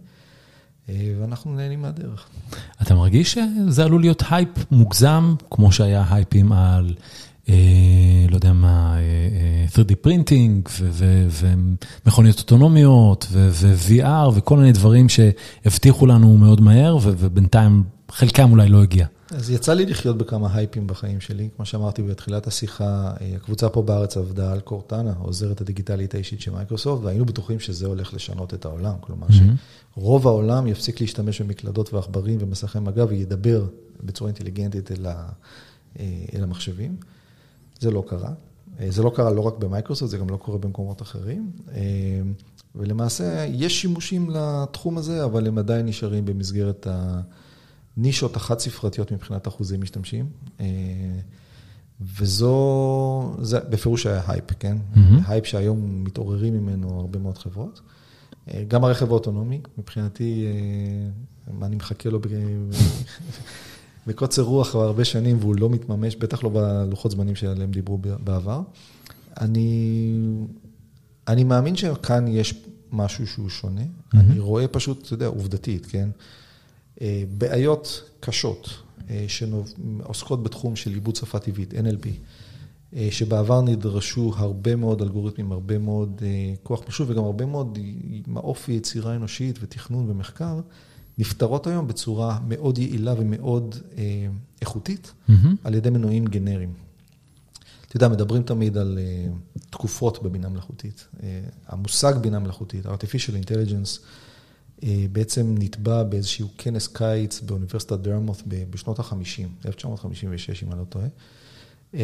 [0.89, 2.27] אה, ואנחנו נהנים מהדרך.
[2.81, 6.95] אתה מרגיש שזה עלול להיות הייפ מוגזם, כמו שהיה הייפים על,
[7.49, 7.55] אה,
[8.29, 10.69] לא יודע מה, אה, 3D printing,
[12.03, 19.05] ומכוניות אוטונומיות, ו-VR, וכל מיני דברים שהבטיחו לנו מאוד מהר, ובינתיים חלקם אולי לא הגיע.
[19.31, 21.49] אז יצא לי לחיות בכמה הייפים בחיים שלי.
[21.55, 26.51] כמו שאמרתי בתחילת השיחה, אה, הקבוצה פה בארץ עבדה על Cortana, העוזרת הדיגיטלית האישית של
[26.51, 28.93] מייקרוסופט, והיינו בטוחים שזה הולך לשנות את העולם.
[29.01, 29.95] כלומר, mm-hmm.
[29.95, 33.65] שרוב העולם יפסיק להשתמש במקלדות ועכברים ומסכי מגע וידבר
[34.03, 35.29] בצורה אינטליגנטית אל, ה,
[35.99, 36.95] אה, אל המחשבים.
[37.79, 38.31] זה לא קרה.
[38.79, 41.51] אה, זה לא קרה לא רק במייקרוסופט, זה גם לא קורה במקומות אחרים.
[42.75, 47.21] ולמעשה, יש שימושים לתחום הזה, אבל הם עדיין נשארים במסגרת ה...
[48.01, 50.25] נישות החד ספרתיות מבחינת אחוזים משתמשים.
[50.59, 50.65] אה,
[52.01, 54.77] וזו, זה בפירוש היה הייפ, כן?
[54.93, 54.99] Mm-hmm.
[55.27, 57.81] הייפ שהיום מתעוררים ממנו הרבה מאוד חברות.
[58.53, 62.19] אה, גם הרכב האוטונומי, מבחינתי, אה, אני מחכה לו
[64.07, 68.61] בקוצר רוח כבר הרבה שנים, והוא לא מתממש, בטח לא בלוחות זמנים שעליהם דיברו בעבר.
[69.41, 70.11] אני,
[71.27, 73.81] אני מאמין שכאן יש משהו שהוא שונה.
[73.81, 74.17] Mm-hmm.
[74.17, 76.09] אני רואה פשוט, אתה יודע, עובדתית, כן?
[77.01, 78.69] אה, בעיות קשות
[79.27, 82.07] שעוסקות בתחום של עיבוד שפה טבעית, NLP,
[83.11, 86.21] שבעבר נדרשו הרבה מאוד אלגוריתמים, הרבה מאוד
[86.63, 87.79] כוח פשוט וגם הרבה מאוד
[88.27, 90.59] מאופי יצירה אנושית ותכנון ומחקר,
[91.17, 93.75] נפתרות היום בצורה מאוד יעילה ומאוד
[94.61, 95.33] איכותית mm-hmm.
[95.63, 96.73] על ידי מנועים גנריים.
[97.89, 101.07] אתה יודע, מדברים תמיד על uh, תקופות בבינה מלאכותית.
[101.13, 101.21] Uh,
[101.67, 103.99] המושג בינה מלאכותית, artificial intelligence,
[105.11, 111.05] בעצם נתבע באיזשהו כנס קיץ באוניברסיטת דרמות בשנות ה-50, 1956, אם אני לא טועה.
[111.93, 111.97] Uh,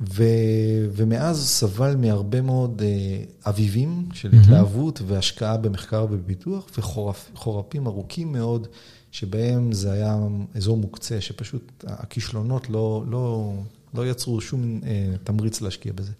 [0.00, 0.24] ו,
[0.92, 4.30] ומאז סבל מהרבה מאוד uh, אביבים של.
[4.40, 8.66] התלהבות והשקעה במחקר ובפיתוח, וחורפים ארוכים מאוד,
[9.12, 10.18] שבהם זה היה
[10.54, 13.54] אזור מוקצה, שפשוט הכישלונות לא, לא,
[13.94, 16.12] לא יצרו שום אה, תמריץ להשקיע בזה.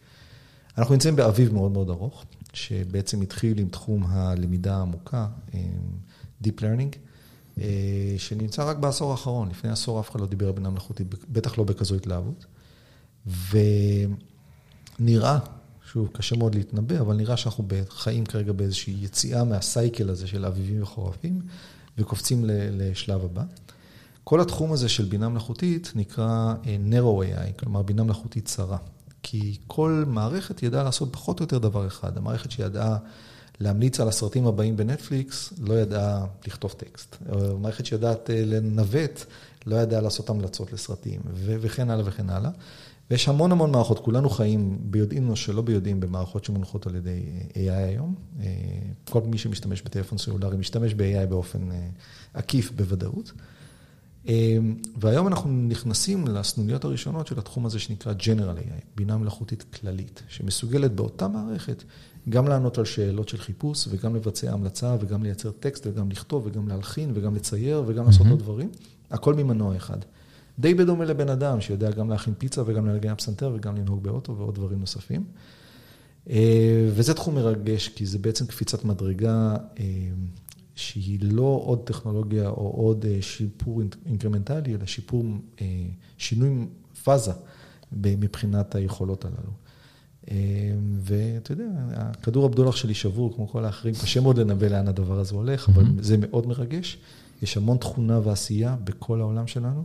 [0.78, 5.26] אנחנו נמצאים באביב מאוד מאוד ארוך, שבעצם התחיל עם תחום הלמידה העמוקה,
[6.44, 6.96] Deep Learning,
[7.60, 9.48] אה, שנמצא רק בעשור האחרון.
[9.48, 12.46] לפני עשור אף אחד לא דיבר על בינה מלאכותית, בטח לא בכזו התלהבות.
[15.00, 15.38] ונראה,
[15.92, 20.82] שוב, קשה מאוד להתנבא, אבל נראה שאנחנו חיים כרגע באיזושהי יציאה מהסייקל הזה של אביבים
[20.82, 21.40] וחורפים,
[21.98, 23.44] וקופצים לשלב הבא.
[24.24, 28.78] כל התחום הזה של בינה מלאכותית נקרא אה, narrow AI, כלומר בינה מלאכותית צרה.
[29.22, 32.16] כי כל מערכת ידעה לעשות פחות או יותר דבר אחד.
[32.16, 32.96] המערכת שידעה
[33.60, 37.16] להמליץ על הסרטים הבאים בנטפליקס, לא ידעה לכתוב טקסט.
[37.28, 39.24] המערכת שיודעת אה, לנווט,
[39.66, 42.50] לא ידעה לעשות המלצות לסרטים, וכן הלאה וכן הלאה.
[43.10, 47.22] ויש המון המון מערכות, כולנו חיים ביודעין או שלא ביודעין במערכות שמונחות על ידי
[47.56, 48.14] אה, AI היום.
[49.10, 51.68] כל מי שמשתמש בטלפון סלולרי משתמש ב-AI באופן
[52.34, 53.32] עקיף בוודאות.
[54.26, 60.22] אמ, והיום אנחנו נכנסים לסנוניות הראשונות של התחום הזה שנקרא General AI, בינה מלאכותית כללית,
[60.28, 61.82] שמסוגלת באותה מערכת
[62.28, 66.68] גם לענות על שאלות של חיפוש וגם לבצע המלצה וגם לייצר טקסט וגם לכתוב וגם
[66.68, 68.70] להלחין וגם לצייר וגם לעשות עוד דברים,
[69.10, 69.98] הכל ממנוע אחד.
[70.58, 74.54] די בדומה לבן אדם שיודע גם להכין פיצה וגם לנגן פסנתר וגם לנהוג באוטו ועוד
[74.54, 75.24] דברים נוספים.
[76.30, 79.84] אה, וזה תחום מרגש, כי זה בעצם קפיצת מדרגה אה,
[80.80, 85.24] שהיא לא עוד טכנולוגיה או עוד אה, שיפור אינקרמנטלי, אלא שיפור,
[85.60, 85.66] אה,
[86.18, 86.66] שינוי
[87.04, 87.32] פאזה
[87.92, 89.52] מבחינת היכולות הללו.
[90.30, 90.36] אה,
[91.00, 95.34] ואתה יודע, הכדור הבדולח שלי שבור, כמו כל האחרים, קשה מאוד לנבא לאן הדבר הזה
[95.34, 96.98] הולך, אבל זה מאוד מרגש.
[97.42, 99.84] יש המון תכונה ועשייה בכל העולם שלנו,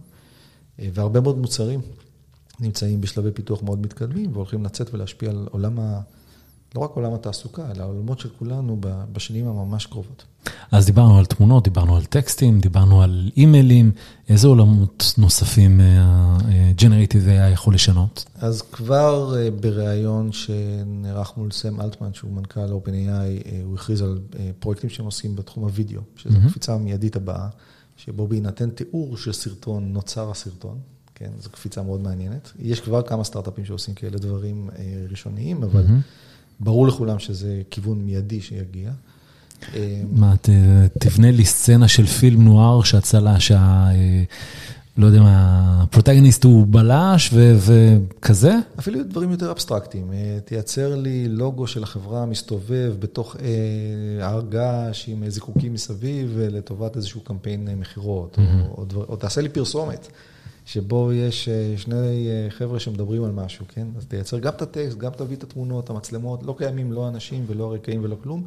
[0.80, 1.82] והרבה מאוד מוצרים
[2.60, 6.02] נמצאים בשלבי פיתוח מאוד מתקדמים, והולכים לצאת ולהשפיע על עולם ה...
[6.76, 8.78] לא רק עולם התעסוקה, אלא העולמות של כולנו
[9.12, 10.24] בשנים הממש קרובות.
[10.72, 13.92] אז דיברנו על תמונות, דיברנו על טקסטים, דיברנו על אימיילים,
[14.30, 18.26] איזה עולמות נוספים ה-Generative אה, AI יכול לשנות?
[18.36, 24.20] אז כבר אה, בריאיון שנערך מול סם אלטמן, שהוא מנכ"ל OpenAI, אה, הוא הכריז על
[24.60, 26.50] פרויקטים שהם עושים בתחום הוידאו, שזו mm-hmm.
[26.50, 27.48] קפיצה המיידית הבאה,
[27.98, 30.78] שבו בהינתן תיאור של סרטון, נוצר הסרטון.
[31.16, 32.52] כן, זו קפיצה מאוד מעניינת.
[32.60, 34.70] יש כבר כמה סטארט-אפים שעושים כאלה דברים
[35.10, 35.86] ראשוניים, אבל...
[35.86, 36.25] Mm-hmm.
[36.60, 38.91] ברור לכולם שזה כיוון מיידי שיגיע.
[40.12, 40.36] מה,
[41.00, 43.88] תבנה לי סצנה של פילם נוער שהצלה, שה...
[43.91, 44.24] אה,
[44.98, 48.54] לא יודע מה, הפרוטגניסט הוא בלש וכזה?
[48.80, 50.13] אפילו דברים יותר אבסטרקטיים.
[50.13, 56.96] אה, תייצר לי לוגו של החברה מסתובב בתוך אה, הר געש עם זיקוקים מסביב לטובת
[56.96, 58.68] איזשהו קמפיין מכירות, mm-hmm.
[58.70, 60.08] או, או, או תעשה לי פרסומת.
[60.65, 63.88] שבו יש אה, שני אה, חבר'ה שמדברים על משהו, כן?
[63.97, 67.63] אז תייצר גם את הטקסט, גם תביא את התמונות, המצלמות, לא קיימים לא אנשים ולא
[67.63, 68.43] הרקעים ולא כלום.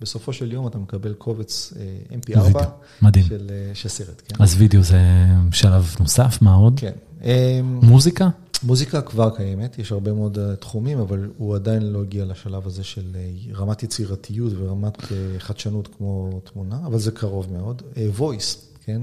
[0.00, 2.58] בסופו של יום אתה מקבל קובץ אה, mp4
[3.02, 3.24] מדהים.
[3.24, 4.34] של, של סרט, כן?
[4.38, 5.00] אז וידאו זה
[5.52, 6.80] שלב נוסף, מה עוד?
[6.80, 6.92] כן.
[7.62, 8.28] מוזיקה?
[8.62, 13.16] מוזיקה כבר קיימת, יש הרבה מאוד תחומים, אבל הוא עדיין לא הגיע לשלב הזה של
[13.54, 14.98] רמת יצירתיות ורמת
[15.38, 17.82] חדשנות כמו תמונה, אבל זה קרוב מאוד.
[18.18, 19.02] voice, כן?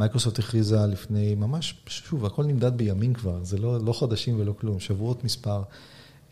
[0.00, 4.80] מייקרוסופט הכריזה לפני ממש, שוב, הכל נמדד בימים כבר, זה לא, לא חודשים ולא כלום,
[4.80, 5.62] שבועות מספר,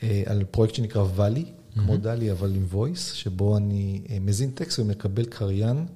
[0.03, 1.81] אה, על פרויקט שנקרא VALL-E, mm-hmm.
[1.81, 5.87] כמו DALL-E, אבל עם voice, שבו אני אה, מזין טקסט ומקבל קריין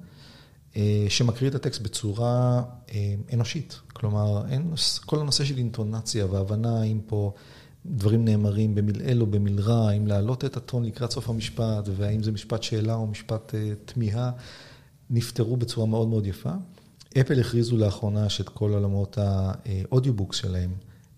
[0.75, 2.63] אה, שמקריא את הטקסט בצורה
[3.33, 3.79] אנושית.
[3.93, 4.73] כלומר, אין,
[5.05, 7.33] כל הנושא של אינטונציה והבנה האם פה
[7.85, 12.63] דברים נאמרים במלעיל או במלרע, האם להעלות את הטון לקראת סוף המשפט, והאם זה משפט
[12.63, 13.55] שאלה או משפט
[13.85, 14.31] תמיהה,
[15.09, 16.53] נפתרו בצורה מאוד מאוד יפה.
[17.21, 20.69] אפל הכריזו לאחרונה שאת כל עולמות ה audiobooks שלהם,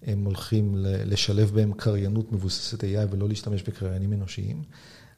[0.05, 4.62] הם הולכים לשלב בהם קריינות מבוססת AI ולא להשתמש בקריינים אנושיים.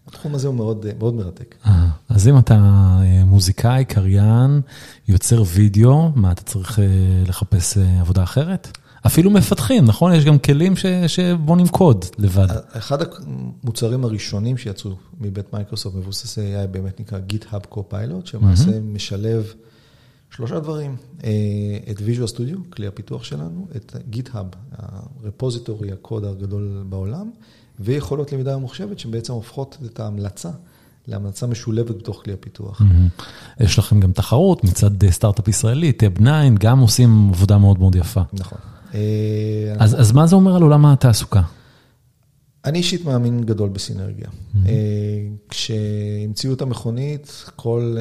[0.08, 1.56] התחום הזה הוא מאוד, מאוד מרתק.
[1.66, 2.54] אה, אז אם אתה
[3.02, 4.62] אה, מוזיקאי, קריין,
[5.08, 6.86] יוצר וידאו, מה, אתה צריך אה,
[7.28, 8.78] לחפש עבודה אחרת?
[9.06, 10.13] אפילו מפתחים, נכון?
[10.13, 12.48] יש גם כלים ש, שבונים קוד לבד.
[12.72, 18.82] אחד המוצרים הראשונים שיצאו מבית מייקרוסופט מבוססי AI באמת נקרא GitHub Copilot, שלמעשה mm-hmm.
[18.94, 19.54] משלב
[20.30, 20.96] שלושה דברים,
[21.92, 27.30] את Visual Studio, כלי הפיתוח שלנו, את GitHub, ה repository, הקוד הגדול בעולם,
[27.80, 30.50] ויכולות למידה ממוחשבת שבעצם הופכות את ההמלצה
[31.08, 32.82] להמלצה משולבת בתוך כלי הפיתוח.
[33.60, 38.22] יש לכם גם תחרות מצד סטארט-אפ ישראלי, Tabnine, גם עושים עבודה מאוד מאוד יפה.
[38.34, 38.58] נכון.
[39.80, 41.42] אז מה זה אומר על עולם התעסוקה?
[42.67, 44.27] אני אישית מאמין גדול בסינרגיה.
[45.49, 47.95] כשהמציאו את המכונית, כל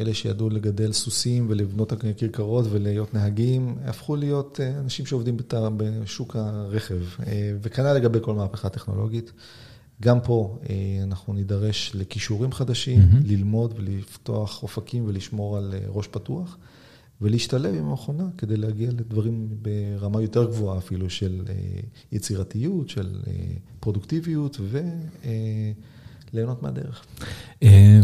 [0.00, 5.36] אלה שידעו לגדל סוסים ולבנות כרכרות ולהיות נהגים, הפכו להיות אנשים שעובדים
[5.76, 6.98] בשוק הרכב.
[7.62, 9.32] וכנ"ל לגבי כל מהפכה טכנולוגית.
[10.02, 10.58] גם פה
[11.02, 16.56] אנחנו נידרש לכישורים חדשים, ללמוד ולפתוח אופקים ולשמור על ראש פתוח,
[17.22, 21.42] ולהשתלב עם המכונה כדי להגיע לדברים ברמה יותר גבוהה אפילו של
[22.12, 23.16] יצירתיות, של
[23.80, 24.60] פרודוקטיביות
[26.32, 27.04] וליהנות מהדרך.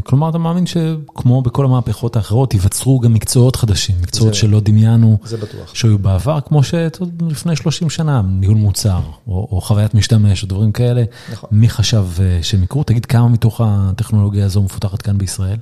[0.04, 5.36] כלומר, אתה מאמין שכמו בכל המהפכות האחרות, ייווצרו גם מקצועות חדשים, מקצועות שלא דמיינו, זה
[5.36, 5.74] בטוח.
[5.74, 11.04] שהיו בעבר, כמו שלפני 30 שנה, ניהול מוצר, או חוויית משתמש, או דברים כאלה.
[11.32, 11.50] נכון.
[11.52, 12.06] מי חשב
[12.42, 12.84] שהם יקרו?
[12.84, 15.58] תגיד, כמה מתוך הטכנולוגיה הזו מפותחת כאן בישראל?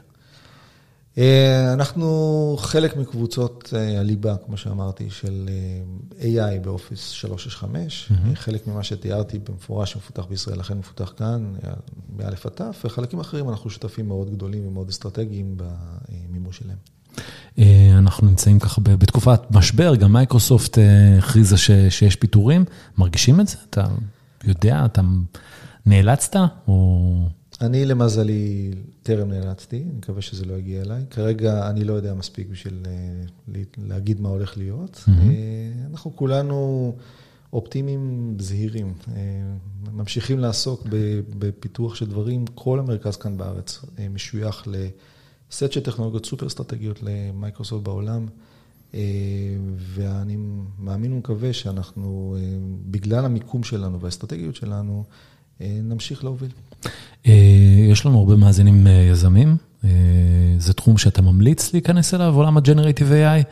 [1.75, 5.49] אנחנו חלק מקבוצות הליבה, כמו שאמרתי, של
[6.21, 8.13] AI ב Office 365.
[8.35, 11.53] חלק ממה שתיארתי במפורש שמפותח בישראל, לכן מפותח כאן,
[12.09, 16.79] באלף עד תף, וחלקים אחרים אנחנו שותפים מאוד גדולים ומאוד אסטרטגיים במימוש שלהם.
[17.99, 20.79] אנחנו נמצאים ככה בתקופת משבר, גם מייקרוסופט
[21.19, 21.57] הכריזה
[21.91, 22.65] שיש פיטורים.
[22.99, 23.57] מרגישים את זה?
[23.71, 23.87] אתה
[24.45, 25.03] יודע, אתה
[25.87, 26.37] נאלצת
[26.69, 27.40] או...
[27.61, 28.71] אני למזלי
[29.03, 31.05] טרם נאלצתי, אני מקווה שזה לא יגיע אליי.
[31.11, 32.87] כרגע אני לא יודע מספיק בשביל
[33.79, 35.05] להגיד מה הולך להיות.
[35.91, 36.93] אנחנו כולנו
[37.53, 38.95] אופטימיים זהירים,
[39.93, 40.87] ממשיכים לעסוק
[41.39, 42.45] בפיתוח של דברים.
[42.55, 48.27] כל המרכז כאן בארץ משוייך לסט של טכנולוגיות סופר אסטרטגיות למייקרוסופט בעולם,
[49.77, 50.37] ואני
[50.79, 52.37] מאמין ומקווה שאנחנו,
[52.91, 55.05] בגלל המיקום שלנו והאסטרטגיות שלנו,
[55.61, 56.51] נמשיך להוביל.
[57.25, 59.57] יש לנו הרבה מאזינים יזמים,
[60.59, 63.45] זה תחום שאתה ממליץ להיכנס אליו, עולם ה-Generative AI,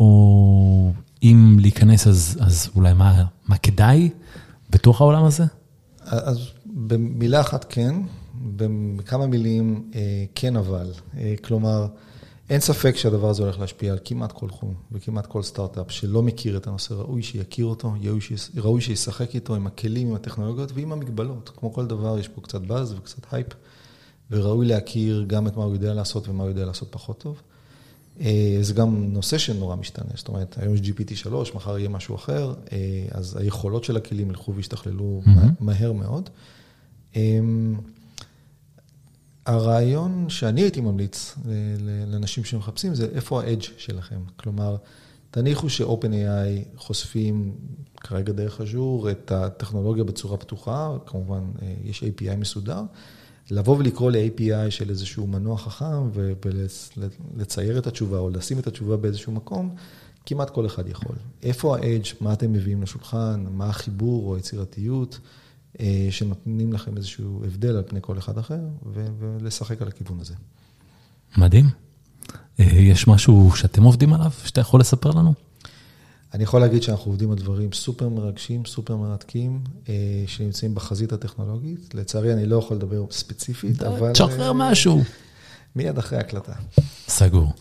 [0.00, 2.92] או אם להיכנס אז אולי
[3.48, 4.10] מה כדאי
[4.70, 5.44] בתוך העולם הזה?
[6.06, 7.94] אז במילה אחת כן,
[8.96, 9.90] בכמה מילים
[10.34, 10.92] כן אבל,
[11.44, 11.86] כלומר,
[12.50, 16.56] אין ספק שהדבר הזה הולך להשפיע על כמעט כל תחום וכמעט כל סטארט-אפ שלא מכיר
[16.56, 17.94] את הנושא, ראוי שיכיר אותו,
[18.56, 21.50] ראוי שישחק איתו עם הכלים, עם הטכנולוגיות ועם המגבלות.
[21.56, 23.46] כמו כל דבר, יש פה קצת באז וקצת הייפ,
[24.30, 27.42] וראוי להכיר גם את מה הוא יודע לעשות ומה הוא יודע לעשות פחות טוב.
[28.60, 32.54] זה גם נושא שנורא משתנה, זאת אומרת, היום יש GPT-3, מחר יהיה משהו אחר,
[33.10, 35.22] אז היכולות של הכלים ילכו וישתכללו
[35.60, 36.30] מהר מאוד.
[39.46, 41.34] הרעיון שאני הייתי ממליץ
[42.06, 44.20] לאנשים שמחפשים זה איפה ה-edge שלכם.
[44.36, 44.76] כלומר,
[45.30, 47.54] תניחו ש-OpenAI חושפים
[47.96, 51.42] כרגע דרך אג'ור את הטכנולוגיה בצורה פתוחה, כמובן
[51.84, 52.82] יש API מסודר,
[53.50, 59.32] לבוא ולקרוא ל-API של איזשהו מנוע חכם ולצייר את התשובה או לשים את התשובה באיזשהו
[59.32, 59.74] מקום,
[60.26, 61.16] כמעט כל אחד יכול.
[61.42, 65.18] איפה ה-edge, מה אתם מביאים לשולחן, מה החיבור או היצירתיות.
[66.10, 68.60] שנותנים לכם איזשהו הבדל על פני כל אחד אחר,
[69.18, 70.34] ולשחק על הכיוון הזה.
[71.36, 71.70] מדהים.
[72.58, 75.34] יש משהו שאתם עובדים עליו, שאתה יכול לספר לנו?
[76.34, 79.60] אני יכול להגיד שאנחנו עובדים על דברים סופר מרגשים, סופר מרתקים,
[80.26, 81.94] שנמצאים בחזית הטכנולוגית.
[81.94, 84.12] לצערי, אני לא יכול לדבר ספציפית, אבל...
[84.12, 85.02] תשחרר משהו.
[85.76, 86.52] מיד אחרי ההקלטה.
[87.08, 87.52] סגור.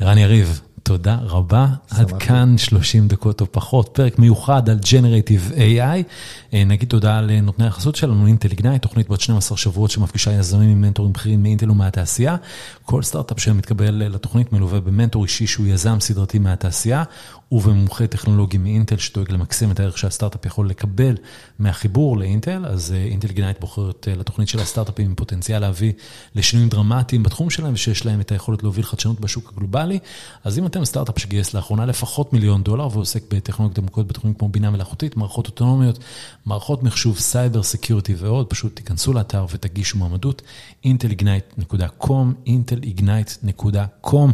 [0.00, 1.66] ערן יריב, תודה רבה.
[1.90, 6.56] עד כאן 30 דקות או פחות, פרק מיוחד על Generative AI.
[6.66, 11.12] נגיד תודה לנותני החסות שלנו, אינטל איגנייט, תוכנית בת 12 שבועות שמפגישה יזמים עם מנטורים
[11.12, 12.36] בכירים מאינטל ומהתעשייה.
[12.82, 17.04] כל סטארט-אפ שמתקבל לתוכנית מלווה במנטור אישי שהוא יזם סדרתי מהתעשייה,
[17.52, 21.14] ובמומחה טכנולוגי מאינטל שדואג למקסם את הערך שהסטארט-אפ יכול לקבל
[21.58, 22.66] מהחיבור לאינטל.
[22.66, 25.92] אז אינטל איגנייט בוחרת לתוכנית שלה סטארט-אפים עם פוטנציאל להביא
[26.34, 29.98] לשינויים דרמטיים בתחום שלהם, ושיש להם את היכולת להוביל חדשנות בשוק הגלובלי.
[30.44, 34.70] אז אם אתם סטארט-אפ שגייס לאחרונה לפחות מיליון דולר ועוסק בטכנולוגיות עמוקות בתחומים כמו בינה
[34.70, 35.98] מלאכותית, מערכות אוטונומיות,
[36.46, 40.42] מערכות מחשוב, סייבר, security ועוד, פשוט תיכנסו לאתר ותגישו מועמדות,
[40.84, 44.30] intelignite.com, intelignite.com.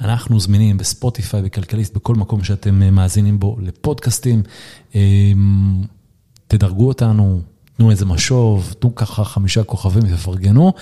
[0.00, 4.42] אנחנו זמינים בספוטיפיי, בכלכליסט, בכל מקום שאתם מאזינים בו לפודקאסטים.
[6.46, 7.40] תדרגו אותנו,
[7.76, 10.72] תנו איזה משוב, תנו ככה חמישה כוכבים ותפרגנו,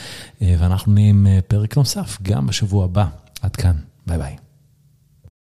[0.40, 3.06] ואנחנו נהיה עם פרק נוסף גם בשבוע הבא.
[3.42, 4.43] עד כאן, ביי ביי.